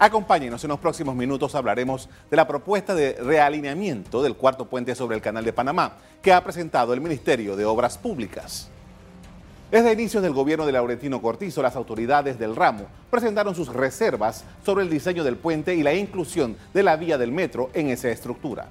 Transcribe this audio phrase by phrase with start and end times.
[0.00, 5.16] Acompáñenos en los próximos minutos hablaremos de la propuesta de realineamiento del cuarto puente sobre
[5.16, 8.68] el Canal de Panamá que ha presentado el Ministerio de Obras Públicas.
[9.72, 14.84] Desde inicios del gobierno de Laurentino Cortizo, las autoridades del ramo presentaron sus reservas sobre
[14.84, 18.68] el diseño del puente y la inclusión de la vía del metro en esa estructura.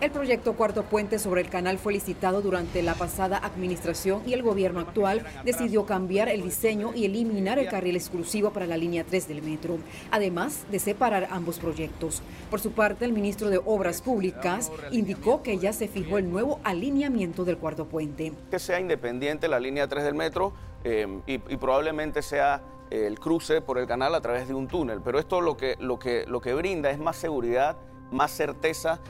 [0.00, 4.42] El proyecto Cuarto Puente sobre el canal fue licitado durante la pasada administración y el
[4.42, 9.28] gobierno actual decidió cambiar el diseño y eliminar el carril exclusivo para la línea 3
[9.28, 9.76] del metro,
[10.10, 12.22] además de separar ambos proyectos.
[12.48, 16.60] Por su parte, el ministro de Obras Públicas indicó que ya se fijó el nuevo
[16.64, 18.32] alineamiento del Cuarto Puente.
[18.50, 23.76] Que sea independiente la línea 3 del metro eh, y, probablemente sea el cruce por
[23.76, 26.54] el canal a través de un túnel, pero esto lo que, lo que, lo que
[26.54, 27.76] brinda es más seguridad
[28.10, 29.00] más certeza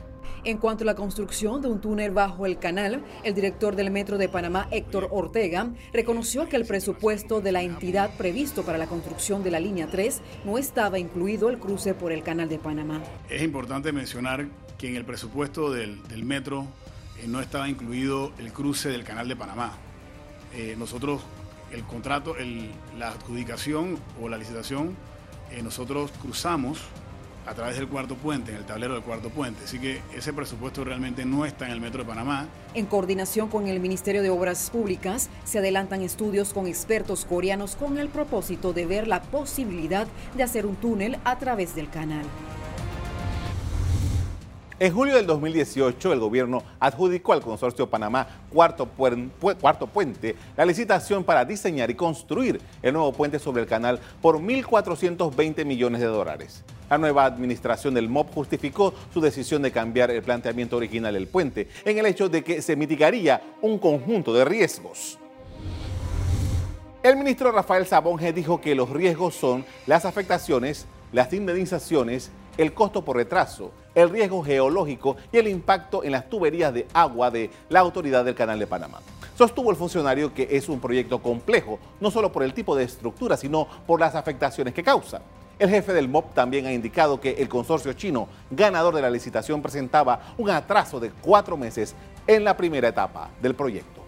[0.45, 4.19] en cuanto a la construcción de un túnel bajo el canal, el director del Metro
[4.19, 9.43] de Panamá, Héctor Ortega, reconoció que el presupuesto de la entidad previsto para la construcción
[9.43, 13.03] de la línea 3 no estaba incluido el cruce por el canal de Panamá.
[13.29, 14.47] Es importante mencionar
[14.79, 16.67] que en el presupuesto del, metro
[17.23, 19.73] eh, no estaba incluido el cruce del canal de Panamá.
[20.55, 21.23] Eh, nosotros,
[21.71, 22.35] el contrato,
[22.99, 24.97] la adjudicación o la licitación,
[25.51, 26.79] eh, nosotros cruzamos
[27.47, 29.65] a través del cuarto puente, en el tablero del cuarto puente.
[29.65, 32.47] Así que ese presupuesto realmente no está en el Metro de Panamá.
[32.75, 37.99] En coordinación con el Ministerio de Obras Públicas, se adelantan estudios con expertos coreanos con
[37.99, 42.25] el propósito de ver la posibilidad de hacer un túnel a través del canal.
[44.83, 51.45] En julio del 2018, el gobierno adjudicó al consorcio Panamá Cuarto, Puente la licitación para
[51.45, 56.65] diseñar y construir el nuevo puente sobre el canal por 1.420 millones de dólares.
[56.89, 61.69] La nueva administración del MOP justificó su decisión de cambiar el planteamiento original del puente
[61.85, 65.19] en el hecho de que se mitigaría un conjunto de riesgos.
[67.03, 73.05] El ministro Rafael Sabonge dijo que los riesgos son las afectaciones, las indemnizaciones, el costo
[73.05, 77.81] por retraso, el riesgo geológico y el impacto en las tuberías de agua de la
[77.81, 79.01] autoridad del Canal de Panamá.
[79.37, 83.37] Sostuvo el funcionario que es un proyecto complejo, no solo por el tipo de estructura,
[83.37, 85.23] sino por las afectaciones que causa.
[85.59, 89.61] El jefe del MOP también ha indicado que el consorcio chino, ganador de la licitación,
[89.61, 91.95] presentaba un atraso de cuatro meses
[92.27, 94.01] en la primera etapa del proyecto.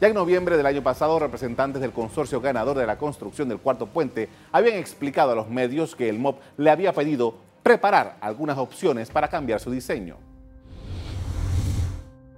[0.00, 3.86] Ya en noviembre del año pasado, representantes del consorcio ganador de la construcción del cuarto
[3.86, 9.10] puente habían explicado a los medios que el MOP le había pedido preparar algunas opciones
[9.10, 10.16] para cambiar su diseño.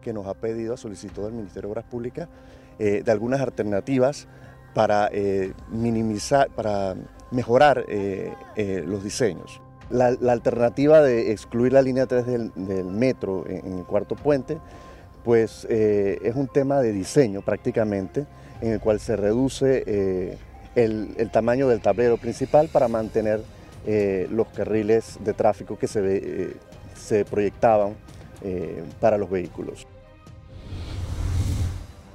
[0.01, 2.29] Que nos ha pedido a solicitud del Ministerio de Obras Públicas
[2.79, 4.29] eh, de algunas alternativas
[4.73, 6.95] para eh, minimizar, para
[7.33, 8.33] mejorar eh,
[8.87, 9.61] los diseños.
[9.91, 14.59] La, alternativa de excluir la línea 3 del, metro en, el cuarto puente,
[15.25, 18.27] pues es un tema de diseño prácticamente,
[18.61, 20.39] en el cual se reduce
[20.75, 23.43] el, tamaño del tablero principal para mantener
[23.87, 26.57] los carriles de tráfico que se,
[26.95, 27.95] se proyectaban
[29.01, 29.87] para los vehículos.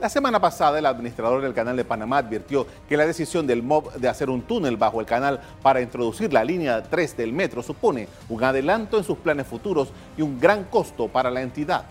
[0.02, 3.94] La semana pasada, el administrador del Canal de Panamá advirtió que la decisión del MOB
[3.98, 8.08] de hacer un túnel bajo el canal para introducir la línea 3 del metro supone
[8.28, 11.84] un adelanto en sus planes futuros y un gran costo para la entidad.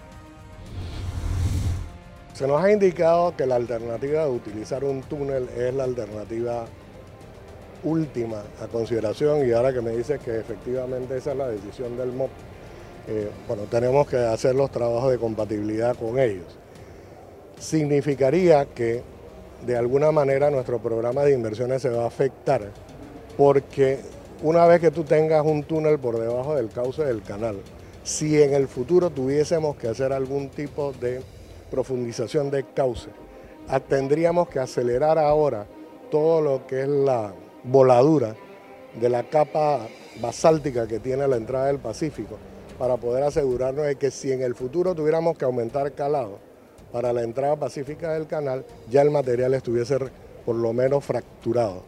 [2.34, 6.64] Se nos ha indicado que la alternativa de utilizar un túnel es la alternativa
[7.84, 12.12] última a consideración y ahora que me dice que efectivamente esa es la decisión del
[12.12, 12.28] MOB,
[13.08, 16.46] eh, bueno, tenemos que hacer los trabajos de compatibilidad con ellos.
[17.58, 19.02] Significaría que
[19.66, 22.70] de alguna manera nuestro programa de inversiones se va a afectar
[23.36, 24.00] porque
[24.42, 27.56] una vez que tú tengas un túnel por debajo del cauce del canal,
[28.02, 31.20] si en el futuro tuviésemos que hacer algún tipo de
[31.70, 33.10] profundización de cauce,
[33.88, 35.66] tendríamos que acelerar ahora
[36.10, 37.32] todo lo que es la
[37.64, 38.34] voladura
[39.00, 39.86] de la capa
[40.20, 42.38] basáltica que tiene la entrada del Pacífico
[42.78, 46.38] para poder asegurarnos de que si en el futuro tuviéramos que aumentar calado,
[46.92, 49.98] para la entrada pacífica del canal, ya el material estuviese
[50.44, 51.82] por lo menos fracturado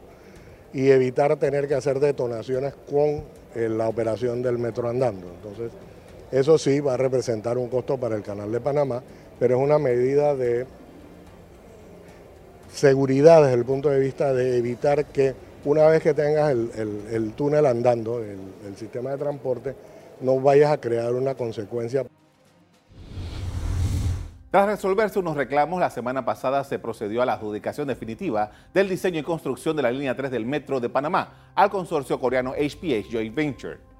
[0.72, 5.28] y evitar tener que hacer detonaciones con eh, la operación del metro andando.
[5.28, 5.72] Entonces,
[6.30, 9.02] eso sí va a representar un costo para el canal de Panamá,
[9.38, 10.66] pero es una medida de
[12.72, 15.34] seguridad desde el punto de vista de evitar que
[15.64, 19.75] una vez que tengas el, túnel andando, el sistema de transporte,
[20.20, 22.05] no vayas a crear una consecuencia.
[24.50, 29.19] Tras resolverse unos reclamos, la semana pasada se procedió a la adjudicación definitiva del diseño
[29.19, 33.35] y construcción de la línea 3 del Metro de Panamá al consorcio coreano HPH Joint
[33.35, 33.91] Venture.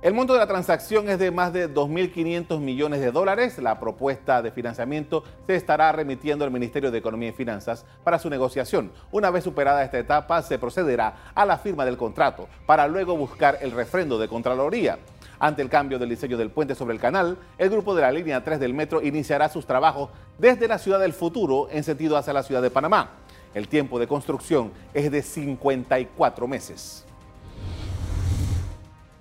[0.00, 3.58] El monto de la transacción es de más de 2.500 millones de dólares.
[3.58, 8.30] La propuesta de financiamiento se estará remitiendo al Ministerio de Economía y Finanzas para su
[8.30, 8.92] negociación.
[9.10, 13.58] Una vez superada esta etapa, se procederá a la firma del contrato para luego buscar
[13.60, 15.00] el refrendo de Contraloría.
[15.40, 18.44] Ante el cambio del diseño del puente sobre el canal, el grupo de la línea
[18.44, 22.44] 3 del metro iniciará sus trabajos desde la ciudad del futuro en sentido hacia la
[22.44, 23.10] ciudad de Panamá.
[23.52, 27.07] El tiempo de construcción es de 54 meses.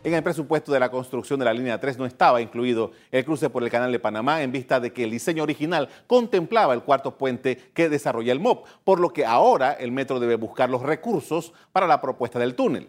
[0.07, 3.49] En el presupuesto de la construcción de la línea 3 no estaba incluido el cruce
[3.49, 7.17] por el canal de Panamá en vista de que el diseño original contemplaba el cuarto
[7.17, 11.51] puente que desarrolla el MOP, por lo que ahora el metro debe buscar los recursos
[11.73, 12.87] para la propuesta del túnel.